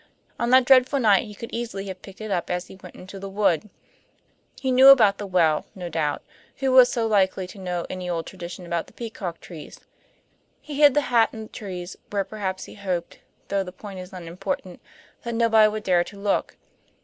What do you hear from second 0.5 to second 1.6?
dreadful night he could